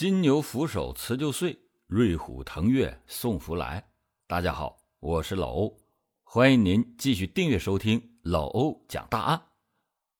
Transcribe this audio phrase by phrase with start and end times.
[0.00, 3.86] 金牛扶手辞旧岁，瑞虎腾跃送福来。
[4.26, 5.78] 大家好，我是老欧，
[6.22, 9.42] 欢迎您继续订阅收听老欧讲大案。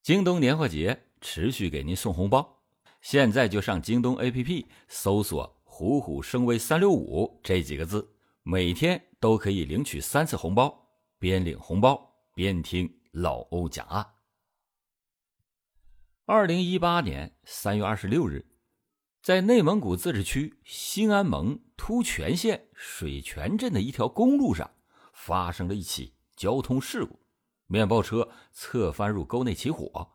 [0.03, 2.61] 京东年货节持续给您送红包，
[3.01, 8.07] 现在就上京东 APP 搜索“虎虎生威三六五”这几个字，
[8.43, 14.07] 每天都可以领取三次红包，边领红包边听老欧讲案。
[16.27, 18.47] 二零一八年三月二十六日，
[19.23, 24.71] 在内蒙古自治区兴安盟突泉县水泉镇的一条公路上，
[25.13, 27.21] 发生了一起交通事故。
[27.67, 30.13] 面包车侧翻入沟内起火，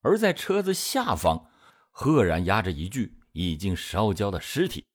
[0.00, 1.50] 而在车子下方，
[1.90, 4.86] 赫然压着一具已经烧焦的尸体。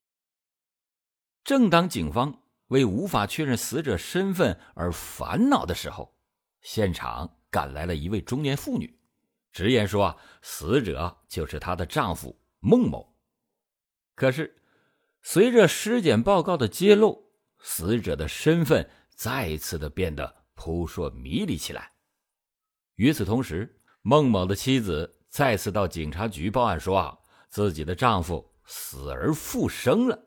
[1.44, 6.16] 正当警方为无法确认死者身份而烦恼的时候，
[6.60, 8.98] 现场赶来了一位中年妇女，
[9.52, 13.13] 直言说：“死者就是她的丈夫孟某。”
[14.14, 14.56] 可是，
[15.22, 21.92] 随着尸检报告的揭露，死者的身份再次的变得扑朔迷离起来。
[22.96, 30.26] 与此同时，孟某的妻子再次到警察局报案说：“啊，自己的丈夫死而复生了。”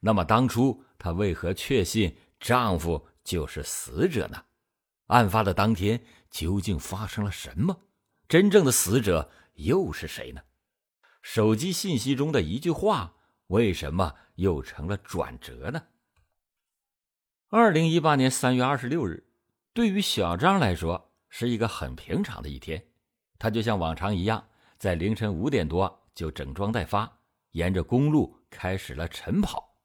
[0.00, 4.42] 那么，当初她为何确信丈夫就是死者呢？
[5.06, 7.82] 案发的当天究竟发生了什么？
[8.28, 10.40] 真正的死者又是谁呢？
[11.28, 13.16] 手机信息中的一句话，
[13.48, 15.82] 为什么又成了转折呢？
[17.48, 19.26] 二零一八年三月二十六日，
[19.74, 21.10] 对于小张来说。
[21.28, 22.86] 是一个很平常的一天，
[23.40, 27.18] 他就像往常一样，在凌晨五点多就整装待发，
[27.50, 29.76] 沿着公路开始了晨跑。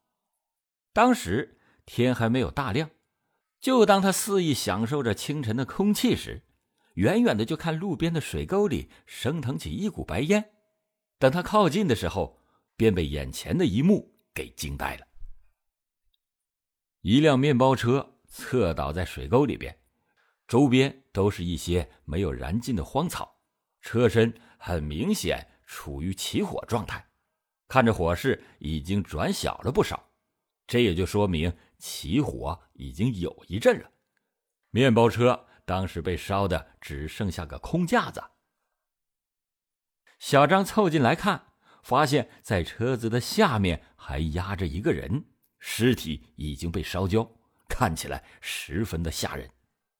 [0.92, 2.88] 当时天还没有大亮，
[3.60, 6.44] 就当他肆意享受着清晨的空气时，
[6.94, 10.52] 远远的就看路边的水沟里升腾起一股白烟。
[11.22, 12.36] 等他靠近的时候，
[12.74, 15.06] 便被眼前的一幕给惊呆了：
[17.02, 19.78] 一辆面包车侧倒在水沟里边。
[20.48, 23.38] 周边都是一些没有燃尽的荒草，
[23.80, 27.06] 车身很明显处于起火状态，
[27.68, 30.10] 看着火势已经转小了不少，
[30.66, 33.88] 这也就说明起火已经有一阵了。
[34.70, 38.20] 面包车当时被烧的只剩下个空架子。
[40.22, 41.48] 小张凑近来看，
[41.82, 45.24] 发现在车子的下面还压着一个人，
[45.58, 47.28] 尸体已经被烧焦，
[47.68, 49.50] 看起来十分的吓人。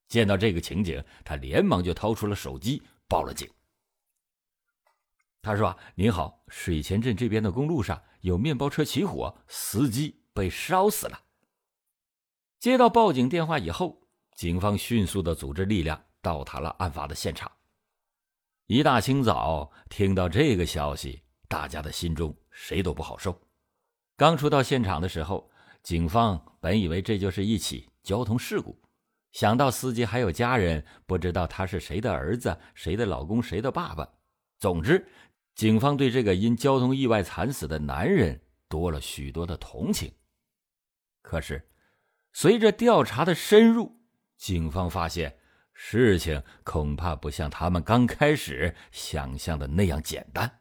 [0.06, 3.50] 见到这个情景，他连忙就掏出了手机报了警。
[5.42, 11.20] 他说：“您好，水前镇这边的公路上有面包车起火，司机被烧死了。”
[12.60, 14.00] 接到报警电话以后，
[14.36, 17.50] 警方迅速的组织力量到达了案发的现场。
[18.66, 23.38] 一大清早听到这个消息，大家的心中谁都不好受。
[24.16, 25.50] 刚出到现场的时候，
[25.82, 28.80] 警方本以为这就是一起交通事故。
[29.32, 34.08] 想到司机还有家人，不知道他是谁的儿子、谁的老公、谁的爸爸。
[34.58, 35.06] 总之，
[35.54, 40.12] 警方对这个因交通意外惨死的男人多了许多的同情。
[41.20, 41.68] 可是，
[42.32, 44.00] 随着调查的深入，
[44.36, 45.36] 警方发现
[45.72, 50.60] 事情恐怕不像他们刚开始想象的那样简单。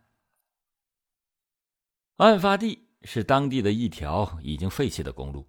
[2.17, 5.47] 案发地是当地的一条已经废弃的公路。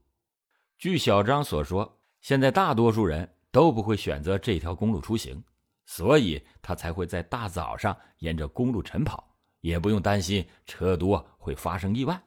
[0.78, 1.98] 据小张所说。
[2.22, 5.42] 现在大多数人都不会选择这条公路出行，
[5.84, 12.22] 所以他才会在大早上沿着公路晨跑，也不用担心车多会发生意外。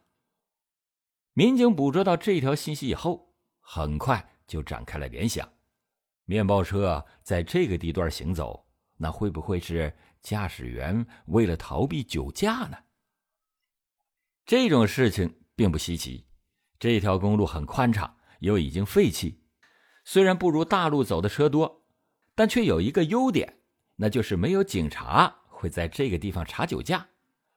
[1.31, 5.49] 民警捕捉到这条信息以后，很快就展开了联想：
[6.25, 12.77] 面包车在这个地段行走，那会不会是驾驶员为了逃避酒驾呢？
[14.45, 16.27] 这种事情并不稀奇，
[16.77, 19.43] 这条公路很宽敞，又已经废弃。
[20.03, 21.85] 虽然不如大路走的车多，
[22.35, 23.61] 但却有一个优点，
[23.95, 27.07] 那就是没有警察会在这个地方查酒驾，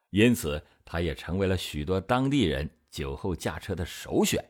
[0.09, 4.43] 因此它也成为了许多当地人酒后驾车的首选。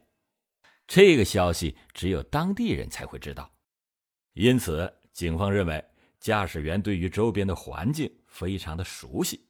[0.88, 3.52] 这个消息只有当地人才会知道，
[4.40, 5.84] 因此警方认为
[6.18, 9.50] 驾驶员对于周边的环境非常的熟悉。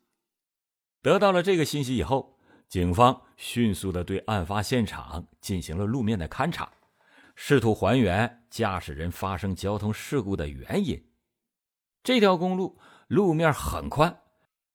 [1.03, 6.67] 得到了这个信息以后，警方迅速的对案发现场进行了路面的勘查。
[7.35, 10.99] 试图还原驾驶人发生交通事故的原因。
[12.01, 14.21] 这条公路路面很宽，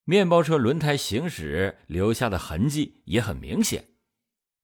[0.05, 3.83] 面包车轮胎行驶留下的痕迹也很明显。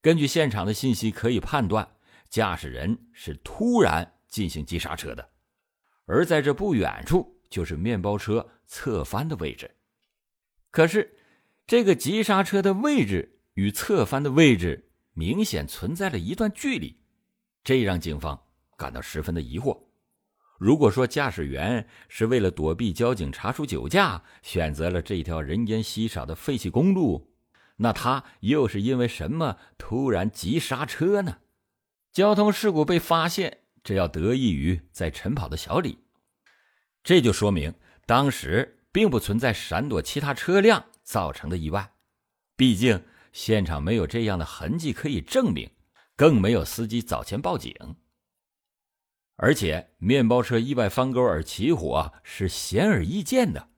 [0.02, 1.98] 根据现场的信息，可以判断
[2.30, 5.30] 驾驶人是突然进行急刹车的，
[6.06, 9.70] 而在这不远处就是面包车侧翻的位置。
[10.70, 11.18] 可是，
[11.68, 17.00] 这个急刹车的位置与侧翻的位置明显存在了一段距离，
[17.64, 18.42] 这让警方
[18.78, 19.78] 感到十分的疑惑。
[20.58, 27.34] 如果说驾驶员是为了躲避交警查处酒驾，选择了这条人烟稀少的废弃公路，
[27.78, 31.40] 那他又是因为什么突然急刹车呢？
[32.12, 35.98] 交通事故被发现，这要得益于在晨跑的小李，
[37.04, 37.74] 这就说明
[38.06, 41.94] 当时并不存在闪躲其他车辆造成的意外。
[42.56, 45.70] 毕竟现场没有这样的痕迹可以证明，
[46.16, 47.74] 更没有司机早前报警。
[49.38, 53.70] 而且，面包车意外翻沟而起火是显而易见的。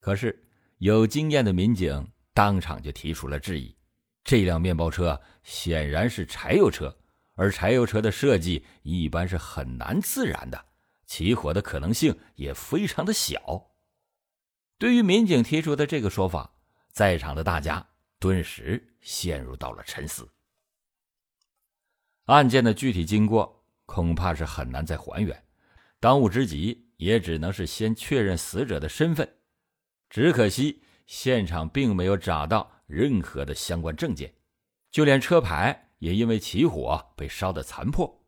[0.00, 0.46] 可是，
[0.76, 3.74] 有经验的民警当场就提出了质疑：
[4.22, 6.94] 这辆面包车显然是柴油车，
[7.38, 10.66] 而柴油车的设计一般是很难自燃的，
[11.06, 13.70] 起火的可能性也非常的小。
[14.76, 16.52] 对于民警提出的这个说法，
[16.90, 17.88] 在场的大家
[18.18, 20.28] 顿时陷入到了沉思。
[22.24, 23.56] 案件的具体经过。
[23.90, 25.44] 恐怕是很难再还原，
[25.98, 29.26] 当务之急也只能是先确认死者的身份。
[30.10, 34.30] 只可惜现场并没有找到任何的相关证件，
[34.90, 38.24] 就连车牌也因为起火被烧得残破，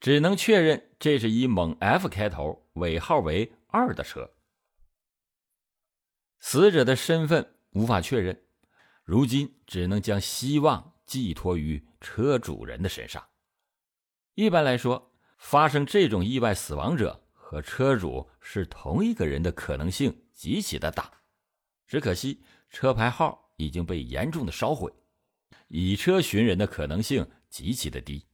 [0.00, 4.30] 只能确认这是以蒙 F 开头、尾号为二的车。
[6.38, 8.42] 死者的身份无法确认，
[9.04, 13.22] 如今只能将希望寄托于车主人的身上。
[14.34, 21.10] 一般来说，发生这种意外死亡者和车主是同一个人的可能性极其的大。
[21.86, 24.90] 只可惜车牌号已经被严重的烧毁，
[25.72, 28.26] 以车寻人的可能性极其的低。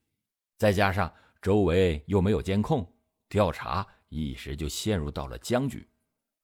[0.56, 1.12] 再加上
[1.42, 2.90] 周围又没有监控，
[3.28, 5.86] 调查一时就陷入到了僵局。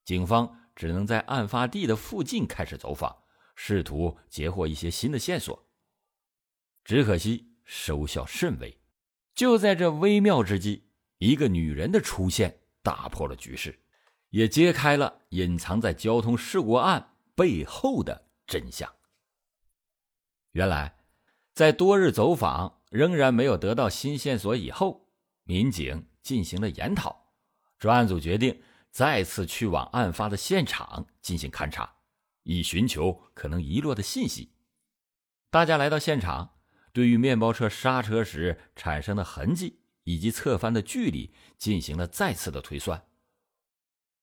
[0.04, 3.16] 警方只能在案发地的附近开始走访，
[3.56, 5.66] 试图截获一些新的线索。
[6.84, 8.78] 只可惜收效甚微。
[9.34, 13.80] 就在这微妙之际，一个女人的出现打破了局势，
[14.28, 18.92] 也揭开了隐藏在交通事故案背后的真相。
[20.52, 20.96] 原来，
[21.52, 25.08] 在多日走访仍然没有得到新线索以后，
[25.44, 27.32] 民警进行了研讨，
[27.78, 31.96] 专案组决定再次去往案发的现场进行勘查，
[32.44, 34.52] 以寻求可能遗落的信息。
[35.50, 36.50] 大家来到现场。
[36.94, 43.06] 对于面包车刹车时产生的痕迹以及侧翻的距离进行了再次的推算。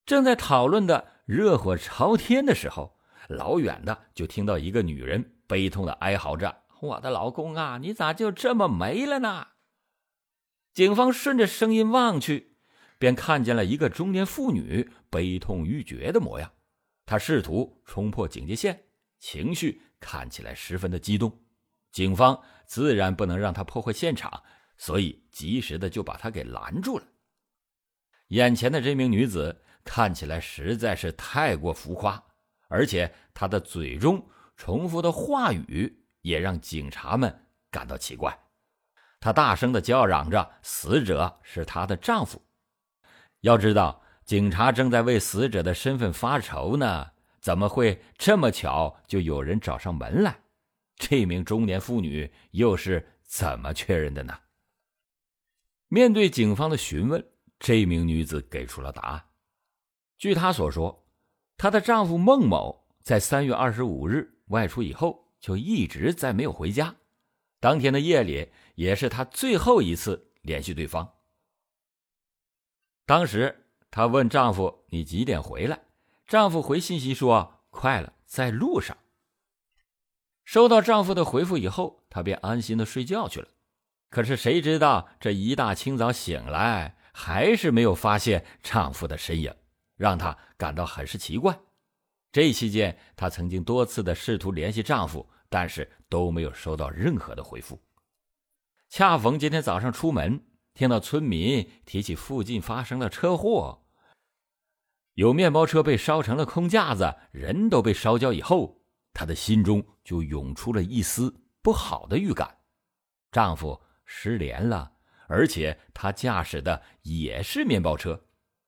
[0.06, 9.48] 正在讨论的热火朝天的时候，老远的就听到一个女人悲痛的哀嚎着：“我的老公啊，你咋就这么没了呢？”
[10.72, 12.56] 警方顺着声音望去，
[13.00, 16.52] 便看见了一个中年妇女悲痛欲绝的模样。
[17.08, 18.84] 她试图冲破警戒线，
[19.18, 21.36] 情绪看起来十分的激动。
[21.92, 24.44] 警方自然不能让他破坏现场，
[24.78, 27.06] 所以及时的就把他给拦住了。
[28.28, 32.24] 眼前的这名女子看起来实在是太过浮夸，
[32.68, 34.30] 而且她的嘴中
[34.60, 38.38] 重复的话语也让警察们感到奇怪。
[39.22, 42.42] 她大声的叫嚷着：“死者是她的丈夫。”
[43.40, 50.38] 要知道，警察正在为死者的身份发愁呢，怎么会这么巧就有人找上门来？
[50.98, 54.38] 这名中年妇女又是怎么确认的呢？
[55.88, 57.26] 面对警方的询问，
[57.58, 59.24] 这名女子给出了答案。
[60.18, 61.08] 据她所说，
[61.56, 66.96] 她的丈夫孟某在三月二十五日外出以后，就一直在没有回家。
[67.60, 71.16] 当天的夜里，也是她最后一次联系对方。
[73.06, 75.80] 当时她问丈夫：“你几点回来？”
[76.28, 78.96] 丈夫回信息说：“快了，在路上。”
[80.46, 83.48] 收到丈夫的回复以后，她便安心的睡觉去了。
[84.10, 89.54] 可是谁知道这一大清早醒来，还是没有发现丈夫的身影，
[89.96, 91.60] 让她感到很是奇怪。
[92.32, 97.82] 这期间，她曾经多次的试图联系丈夫，但是都没有收到任何的回复。
[98.90, 103.86] 恰逢今天早上出门，听到村民提起附近发生了车祸，
[105.14, 108.84] 有面包车被烧成了空架子，人都被烧焦以后。
[109.12, 112.60] 她的心中就涌出了一丝不好的预感，
[113.32, 114.94] 丈夫失联了，
[115.28, 118.24] 而且他驾驶的也是面包车。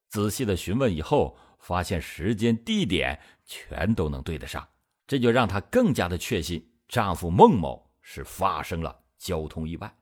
[0.10, 3.20] 仔细的询问以后，发现时间、地点
[3.52, 4.66] 全都能对得上，
[5.06, 9.94] 这就让她更加的确信丈夫孟某是发生了交通意外。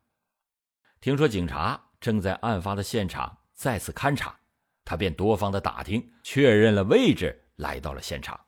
[1.01, 4.39] 听说警察正在案发的现场再次勘查，
[4.85, 8.39] 她便多方的打听，确认了位置，来到了现场。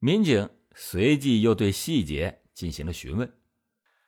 [0.00, 3.32] 民警随即又对细节进行了询问，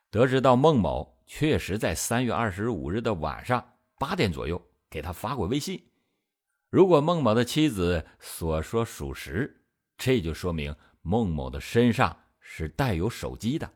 [0.09, 5.81] 得知到孟某确实在三月二十五日的晚上八点左右给他发过微信。
[6.73, 9.61] 如果孟某的妻子所说属实，
[9.95, 13.73] 这就说明孟某的身上是带有手机的。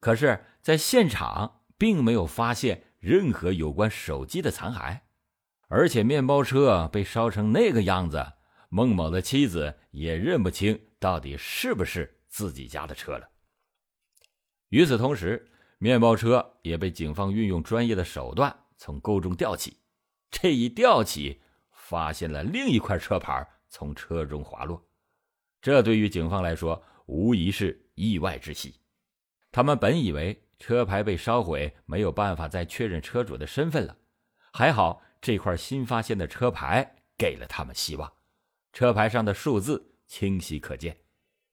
[0.00, 5.02] 可是，在现场并没有发现任何有关手机的残骸，
[5.68, 8.32] 而且面包车被烧成那个样子，
[8.68, 13.30] 孟某的妻子也认不清到底是不是自己家的车了。
[14.70, 15.48] 与此同时，
[15.78, 19.76] 面包车也被警方运用专业的手段从沟中吊起，
[20.32, 21.40] 这一吊起。
[21.90, 24.80] 发现了另一块车牌从车中滑落，
[25.60, 28.76] 这对于警方来说无疑是意外之喜。
[29.50, 33.96] 他们本以为车牌被烧毁，没有办法再确认车主的身份了。
[34.52, 38.08] 还好这块新发现的车牌给了他们希望。
[38.72, 40.96] 车牌上的数字清晰可见，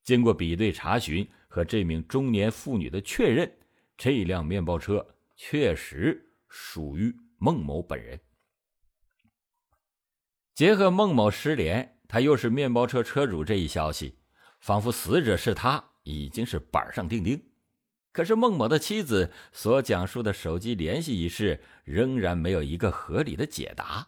[0.04, 3.52] 经过比对查询和这名中年妇女的确认，
[3.98, 5.04] 这辆面包车
[5.36, 8.20] 确实属于孟某本人。
[10.58, 14.18] 结合孟某失联，他又是面包车车主这一消息，
[14.60, 17.40] 仿佛死者是他已经是板上钉钉。
[18.12, 24.08] 可是孟某的妻子所讲述的手机联系一事，仍然没有一个合理的解答。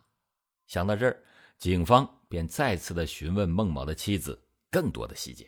[0.66, 1.24] 想到这儿，
[1.60, 4.42] 警方便再次的询问孟某的妻子
[4.72, 5.48] 更多的细节。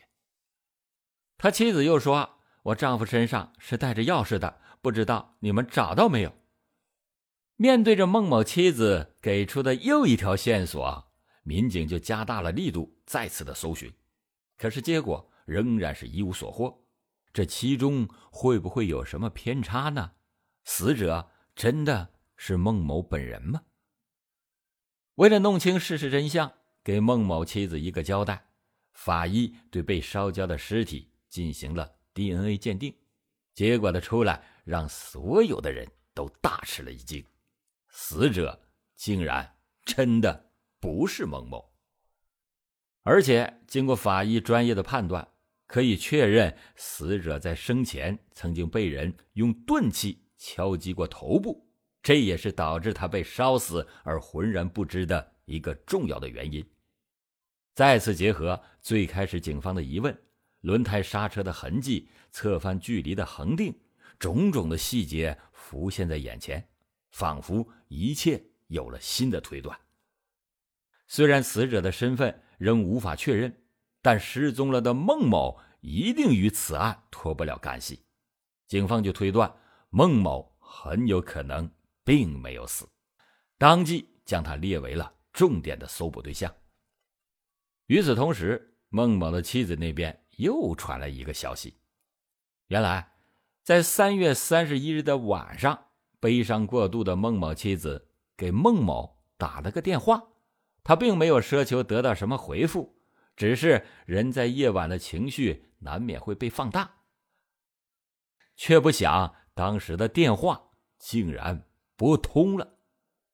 [1.36, 6.32] 他妻子又说：“我丈夫身上是带着钥匙的，不知道你们找到没有？”
[7.62, 11.12] 面对着孟某妻子给出的又一条线索，
[11.44, 13.88] 民警就加大了力度，再次的搜寻。
[14.58, 16.82] 可是结果仍然是一无所获。
[17.32, 20.10] 这其中会不会有什么偏差呢？
[20.64, 23.62] 死者真的是孟某本人吗？
[25.14, 26.52] 为了弄清事实真相，
[26.82, 28.44] 给孟某妻子一个交代，
[28.92, 32.92] 法医对被烧焦的尸体进行了 DNA 鉴定，
[33.54, 37.24] 结果的出来让所有的人都大吃了一惊。
[37.92, 38.60] 死者
[38.96, 41.72] 竟然真的不是蒙某，
[43.02, 45.28] 而且经过法医专业的判断，
[45.66, 51.70] 可以确认死者在生前曾经被人用钝器敲击过头部，
[52.02, 56.66] 这也是导致他被烧死而浑然不知的一个重要的原因。
[57.74, 60.18] 再次结合最开始警方的疑问，
[60.60, 63.78] 轮胎刹车的痕迹、侧翻距离的恒定，
[64.18, 66.71] 种种的细节浮现在眼前。
[67.12, 69.78] 仿佛一切有了新的推断。
[71.06, 73.54] 虽然死者的身份仍无法确认，
[74.00, 78.04] 但失踪了的孟某一定与此案脱不了干系。
[78.66, 79.54] 警方就推断
[79.90, 81.70] 孟某很有可能
[82.02, 82.88] 并没有死，
[83.58, 86.52] 当即将他列为了重点的搜捕对象。
[87.86, 91.76] 与此同时，孟某的妻子那边又传来一个消息：
[92.68, 93.12] 原来，
[93.62, 95.88] 在三月三十一日的晚上。
[96.22, 100.22] 悲伤过度的孟某妻子给孟某打了个电话，
[100.84, 102.94] 他并没有奢求得到什么回复，
[103.34, 106.88] 只是人在夜晚的情绪难免会被放大。
[108.54, 112.78] 却不想当时的电话竟然拨通了，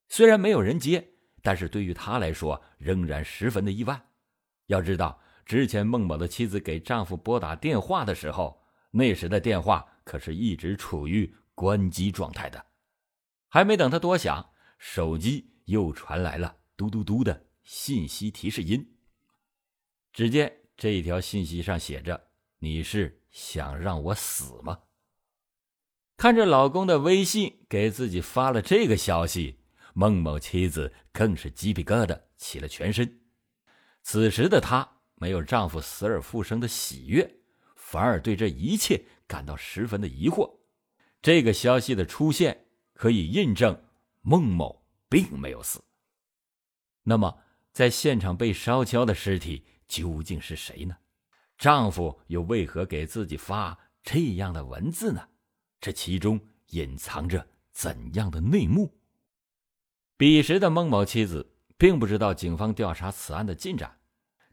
[0.08, 1.10] 虽然没有人接，
[1.42, 4.02] 但是对于他来说仍然十分的意外。
[4.68, 12.64] 要知道，之前孟某的妻子给丈夫拨打电话的时候，那时的电话可是一直处于关机状态的。
[13.48, 18.96] 还没等他多想，手机又传来了嘟嘟嘟的信息提示音。
[20.12, 22.28] 只见这条信息上写着
[22.60, 24.78] ：“你是想让我死吗？”
[26.16, 29.60] 看着老公的微信给自己发了这个消息，
[29.94, 33.20] 孟某妻子更是鸡皮疙瘩起了全身。
[34.02, 37.40] 此时的她没有丈夫死而复生的喜悦，
[37.76, 40.58] 反而对这一切感到十分的疑惑。
[41.22, 42.66] 这个消息的出现。
[42.98, 43.80] 可以印证
[44.22, 45.80] 孟某并没有死。
[47.04, 47.38] 那么，
[47.72, 50.96] 在现场被烧焦的尸体究竟是谁呢？
[51.56, 55.28] 丈夫又为何给自己发这样的文字呢？
[55.80, 56.40] 这其中
[56.70, 58.98] 隐藏着怎样的内幕？
[60.16, 64.00] 彼时的孟某妻子并不知道警方调查此案的进展，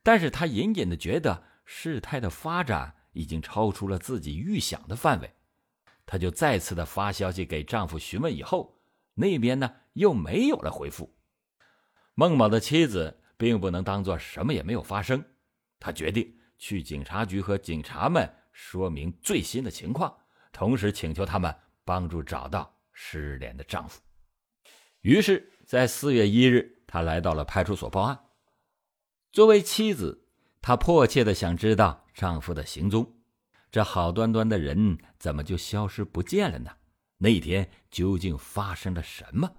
[0.04, 5.35] 但是她隐隐的觉得事态的发展已经超出了自己预想的范围。
[6.06, 8.80] 她就再次的发消息给丈夫询问，以后
[9.14, 11.16] 那边呢又没有了回复。
[12.14, 15.24] 孟某的妻子并不能当做什么也没有发生，
[15.80, 20.16] 她决定去警察局和警察们说明最新的情况，
[20.52, 24.02] 同时请求他们帮助找到失联的丈夫。
[25.02, 28.18] 于是，在四月一日，她来到了派出所报案。
[29.32, 30.26] 作为妻子，
[30.62, 33.14] 她迫切的想知道丈夫的行踪。
[33.76, 36.72] 这好端端的人怎么就消失不见了呢？
[37.18, 39.52] 那天究竟发生了什么？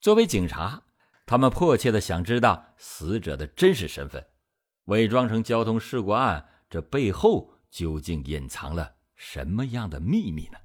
[0.00, 0.84] 作为警察，
[1.26, 4.24] 他们迫切的想知道死者的真实身份，
[4.84, 10.58] 伪装成交通事故案，这背后究竟隐藏了什么样的秘密呢？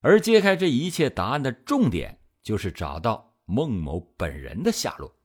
[0.00, 5.18] 而揭开这一切答案的重点，就是找到孟某本人的下落。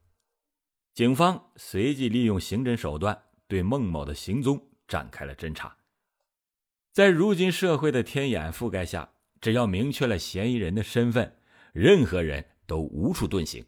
[0.93, 4.71] 警方随即利用刑侦手段，对孟某的行踪。
[4.87, 5.77] 展开了侦查，
[6.91, 9.09] 在如今社会的天眼覆盖下，
[9.41, 11.37] 只要明确了嫌疑人的身份，
[11.73, 13.65] 任何人都无处遁形。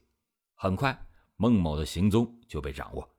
[0.53, 3.15] 很快，孟某的行踪就被掌握。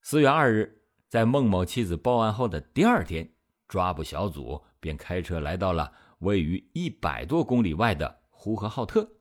[0.00, 3.30] 四月二日，在孟某妻子报案后的第二天，
[3.68, 9.12] 抓捕小组便开车来到了位于一百多公里外的呼和浩特。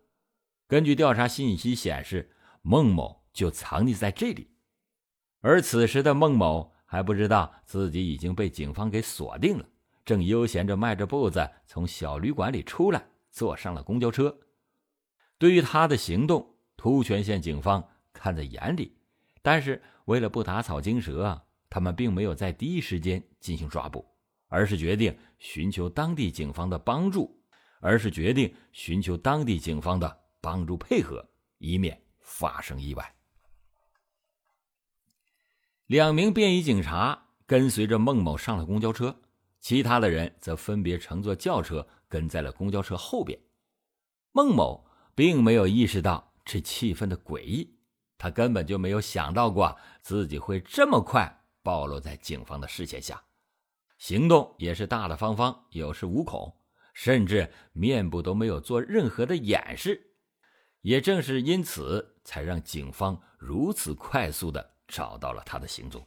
[0.68, 2.32] 根据调查信息显示，
[2.62, 4.56] 孟某就藏匿在这里。
[5.42, 6.71] 而此时的孟某。
[6.92, 9.66] 还不知道自己已经被警方给锁定了，
[10.04, 14.38] 正悠闲着迈着步子从小旅馆里出来，坐上了公交车。
[15.38, 17.82] 对于他的行动，突泉县警方
[18.12, 18.94] 看在眼里，
[19.42, 24.06] 但是为了不打草惊蛇，他们并没有在第一时间进行抓捕，
[24.50, 27.42] 而是决定寻求当地警方的帮助，
[27.80, 31.26] 而是决定寻求当地警方的帮助配合，
[31.58, 33.16] 以免发生意外。
[35.92, 39.14] 两名便衣警察跟随着孟某上了公交车，
[39.60, 43.38] 其他的人则分别乘坐轿车跟在了公交车后边。
[44.32, 47.76] 孟某并没有意识到这气氛的诡异，
[48.18, 53.22] 他根本就没有想到过自己会这么快暴露在警方的视线下，
[53.98, 56.56] 行动也是大大方方，有恃无恐，
[56.94, 60.14] 甚至面部都没有做任何的掩饰。
[60.84, 64.72] 也正是因此，才让警方如此快速的。
[64.92, 66.06] 找到了他的行踪。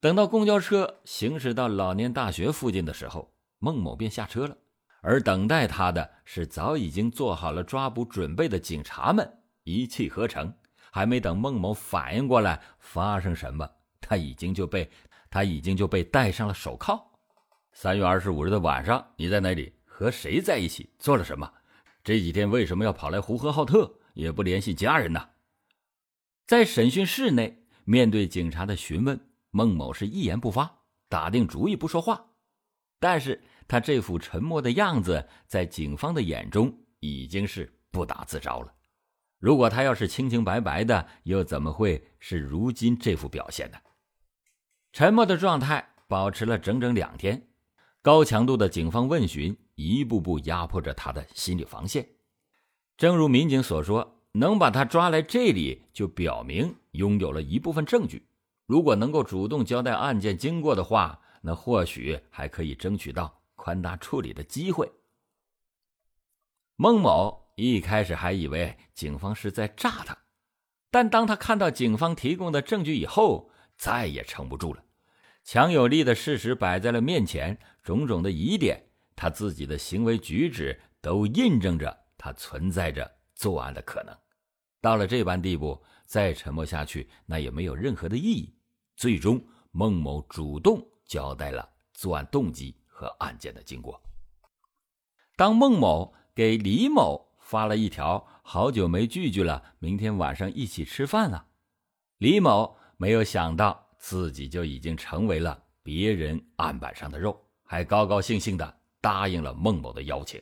[0.00, 4.56] 等到公交车行驶到老年大学附近的时候，孟某便下车了。
[5.02, 9.30] 而等待他的是早已经做好了抓捕准备的警察们，
[9.64, 10.52] 一气呵成。
[10.90, 13.68] 还没等孟某反应过来发生什么，
[14.00, 14.90] 他已经就被
[15.28, 16.98] 他已经就被戴上了手铐。
[17.72, 19.74] 三月二十五日的晚上，你在哪里？
[19.84, 20.88] 和谁在一起？
[20.98, 21.52] 做了什么？
[22.02, 23.92] 这几天为什么要跑来呼和浩特？
[24.14, 25.28] 也不联系家人呢？
[26.46, 29.18] 在审讯室内，面对警察的询问，
[29.50, 32.24] 孟某是一言不发，打定主意不说话。
[33.00, 38.72] 但是他这副沉默的样子，在警方的眼中已经是不打自招了。
[39.40, 43.78] 如果他要是清清白白的，又怎么会是如今这副表现呢？
[44.92, 47.48] 沉默的状态保持了整整两天，
[48.02, 52.08] 高强度的警方问询一步步压迫着他的心理防线。
[52.96, 54.12] 正如民警所说。
[54.38, 58.26] 能把他抓来这里，就表明拥有了一部分证据。
[58.66, 64.90] 如果能够主动交代案件经过的话，那或许还可以争取到宽大处理的机会。
[66.74, 70.18] 孟某一开始还以为警方是在诈他，
[70.90, 74.82] 但当他看到警方提供的证据以后，再也撑不住了。
[75.44, 84.14] 强有力的事实摆在了面前，种种的疑点，他自己的行为举止都印证着他存在着作案的可能。
[84.86, 88.54] 到了这般地步，再沉默下去，那也没有任何的意义。
[88.94, 94.00] 最终，孟某主动交代了作案动机和案件的经过。
[95.34, 101.44] 当孟某给李某发了一条“好久没聚聚了，明天晚上一起吃饭啊”，
[102.18, 110.40] 李某没有想到自己就已经成为了别人案板上的肉，还高高兴兴的答应了孟某的邀请。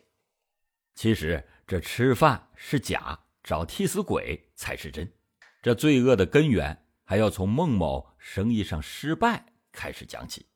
[0.94, 3.18] 其实，这吃饭是假。
[3.44, 5.12] 找替死鬼才是真，
[5.60, 10.46] 这罪恶的根源还要从孟某生意上失败开始讲起。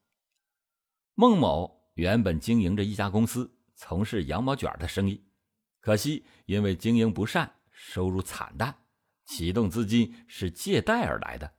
[1.14, 5.22] 孟某原本经营着一家公司，从事羊毛卷的生意，
[5.81, 8.74] 可惜因为经营不善，收入惨淡，
[9.27, 11.53] 启动资金是借贷而来的，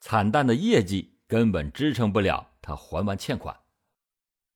[0.00, 3.56] 惨淡的业绩根本支撑不了他还完欠款，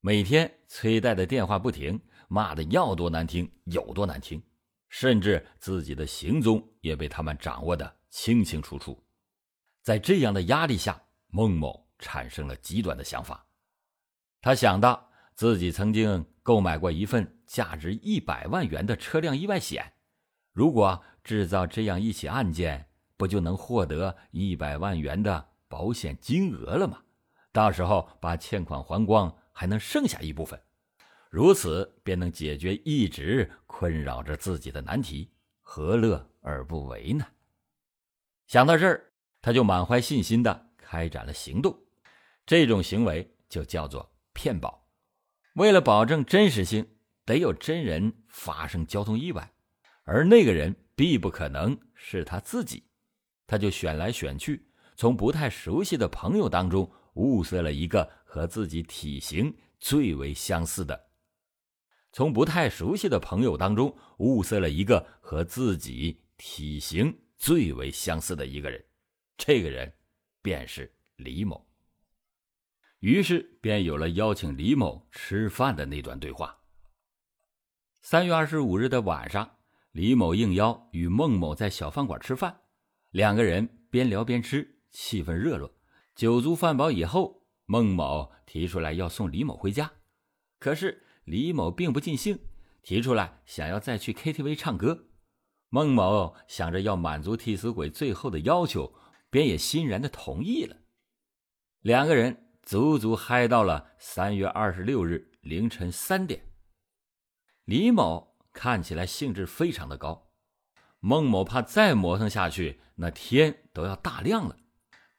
[0.00, 4.42] 每天催贷的电话不停，骂的要多难听有多难听。
[4.90, 9.02] 甚至自己的行踪也被他们掌握的清清楚楚，
[9.82, 13.46] 在这样的压力下，孟某产生了极端的想法。
[14.42, 19.92] 他想到自己曾经购买过一份价值一百万元的车辆意外险，
[20.52, 27.02] 如果制造这样一起案件，不就能获得一百万元的保险金额了吗？
[27.52, 30.60] 到时候把欠款还光，还能剩下一部分。
[31.30, 37.24] 如此便能解决一直困扰着自己的难题，何乐而不为呢？
[38.48, 41.78] 想到这儿，他就满怀信心的开展了行动。
[42.44, 44.84] 这种行为就叫做骗保。
[45.54, 46.84] 为了保证真实性，
[47.24, 49.52] 得有真人发生交通意外，
[50.02, 52.82] 而那个人必不可能是他自己，
[53.46, 54.66] 他就选来选去，
[54.96, 61.09] 从不太熟悉的朋友当中物色了一个和自己体型最为相似的。
[62.12, 68.84] 从不太熟悉的朋友当中物色了一个和自己体型最为相似的一个人，
[69.36, 69.92] 这个人
[70.42, 71.64] 便是李某。
[72.98, 76.58] 于是便有了邀请李某吃饭的那段对话。
[78.02, 79.58] 三月二十五日的晚上，
[79.92, 82.60] 李某应邀与孟某在小饭馆吃饭，
[83.10, 85.72] 两个人边聊边吃，气氛热络。
[86.16, 89.92] 酒足饭饱以后，孟某提出来要送李某回家，
[90.58, 91.06] 可是。
[91.24, 92.38] 李某并不尽兴，
[92.82, 95.06] 提出来想要再去 KTV 唱歌。
[95.68, 98.92] 孟某想着要满足替死鬼最后的要求，
[99.30, 100.76] 便也欣然的同意了。
[101.82, 106.44] 两个人足足嗨到了三月二十六日凌晨三点。
[107.64, 110.32] 李某看起来兴致非常的高，
[110.98, 114.56] 孟某怕再磨蹭下去，那天都要大亮了，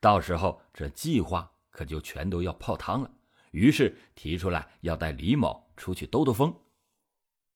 [0.02, 3.10] 到时候这计划可就全都要泡汤了。
[3.52, 5.72] 于是提出来要带李某。
[5.78, 6.56] 出去兜兜风，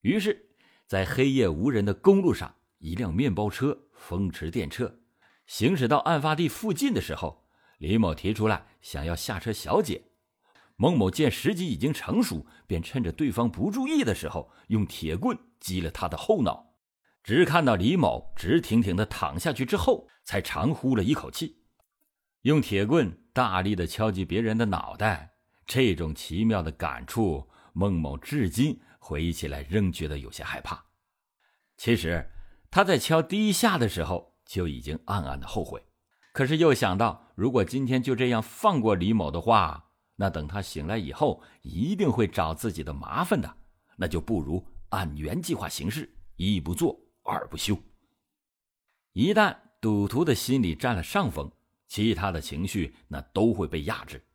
[0.01, 0.49] 于是，
[0.87, 4.91] 在黑夜无人的公路上，一辆面包车风驰电掣，
[5.45, 10.05] 行驶到案发地附近的时候，李某提出来想要下车小解。
[10.75, 16.73] 孟某见时机已经成熟，便趁着对方不注意的时候，用铁棍击了他的后脑。
[17.21, 21.63] 只看到李某直挺挺的躺下去之后，才长呼了一口气。
[22.41, 25.34] 用铁棍大力的敲击别人的脑袋，
[25.65, 27.49] 这种奇妙的感触。
[27.77, 30.85] 孟某至今回忆起来仍觉得有些害怕。
[31.75, 32.31] 其实
[32.71, 35.83] 他在敲第一下的时候就已经暗暗的后悔，
[36.31, 43.57] 可是又想到如果今天就这样放过李某的话，那等他醒来以后一定会找自己的麻烦的，
[43.97, 47.77] 那就不如按原计划行事，一不做二不休。
[49.11, 51.51] 一旦赌徒的心理占了上风，
[51.89, 54.25] 其他的情绪那都会被压制。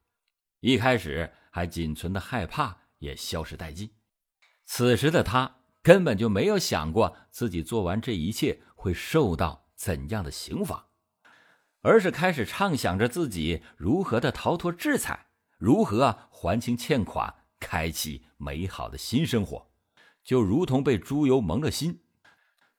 [0.60, 2.80] 一开始还仅存的害怕。
[3.00, 3.90] 也消失殆尽。
[4.66, 10.90] 此时的他根本就没有想过自己做完这一切会受到怎样的刑罚，
[11.80, 19.70] 而是开始畅想着自己如何的逃脱制裁，如何还清欠款，开启美好的新生活。
[20.22, 22.02] 就如同被猪油蒙了心，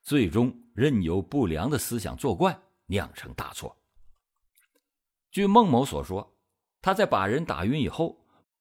[0.04, 3.76] 最终任由不良的思想作怪，酿成大错。
[5.32, 6.38] 据孟某所说，
[6.82, 8.18] 他在把人打晕以后。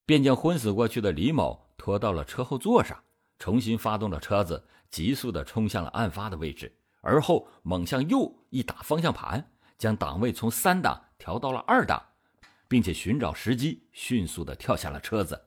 [0.06, 3.00] 便将昏死过去的李某拖到了车后座上，
[3.38, 12.04] 重新发动了车子，急速的冲向了案发的位置，而后猛向右一打方向盘，将档位从三档调到了二档，
[12.66, 15.40] 并且寻找时机，迅速的跳下了车子。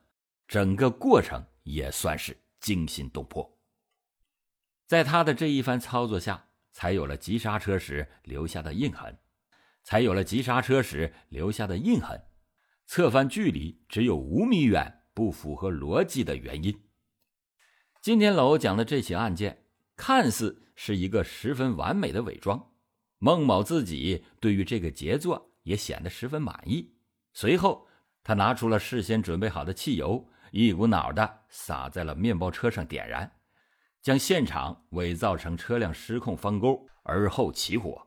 [0.47, 3.57] 整个过程也算是惊心动魄。
[4.87, 9.17] 在他的这一番操作下，才有了急刹车时留下的印痕，
[9.83, 12.17] 才有了急刹车时留下的印痕。
[12.85, 16.81] 侧翻距离只有五米远，不符合逻辑的原因。
[18.01, 19.65] 今天老欧讲的这起案件，
[19.95, 22.71] 看似是一个十分完美的伪装。
[23.17, 26.93] 孟某自己对于这个杰作也显得十分满意。
[27.31, 27.87] 随后，
[28.21, 33.31] 他拿出了事先准备好的汽油，一股脑的洒在了面包车上，点燃，
[34.01, 38.05] 将现场伪造成车辆失控翻沟，而后起火。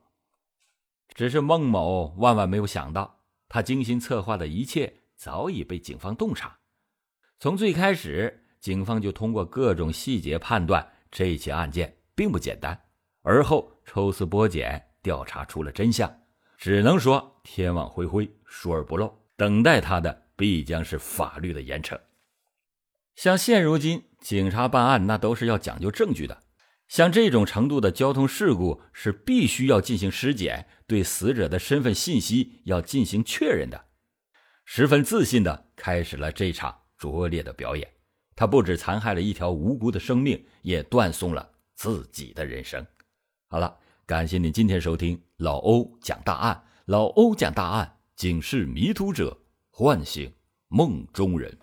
[1.14, 3.15] 只是孟某万万没有想到。
[3.48, 6.58] 他精心策划的一切早已被警方洞察。
[7.38, 12.78] 从最开始，警方就通过各种细节判断这起案件并不简单。
[13.22, 16.12] 而后抽丝剥茧，调查出了真相。
[16.56, 19.12] 只能说天网恢恢，疏而不漏。
[19.36, 21.98] 等待他的必将是法律的严惩。
[23.14, 26.42] 像现如今警察办案，那都是要讲究证据的。
[26.88, 30.66] 像这种程度的交通事故，是必须要进行尸检。
[30.86, 33.86] 对死者的身份信息要进行确认的，
[34.64, 37.88] 十分自信的开始了这场拙劣的表演。
[38.36, 42.86] 他不止残害了一条无辜的生命，也断送了自己的人生。
[43.48, 46.62] 好了，感谢您今天收听老欧讲大案。
[46.84, 49.36] 老欧讲大案，警示迷途者，
[49.70, 50.32] 唤醒
[50.68, 51.58] 梦中人。